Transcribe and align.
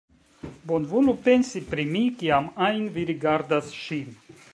Bonvolu 0.69 1.13
pensi 1.27 1.61
pri 1.73 1.85
mi, 1.91 2.01
kiam 2.21 2.47
ajn 2.69 2.87
vi 2.97 3.05
rigardas 3.11 3.71
ŝin. 3.83 4.09